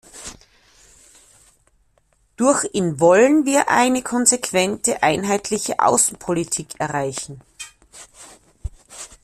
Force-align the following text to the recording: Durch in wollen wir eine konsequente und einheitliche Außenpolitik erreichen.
Durch 2.35 2.63
in 2.73 2.99
wollen 2.99 3.45
wir 3.45 3.69
eine 3.69 4.01
konsequente 4.01 4.93
und 4.93 5.03
einheitliche 5.03 5.77
Außenpolitik 5.79 6.69
erreichen. 6.79 7.39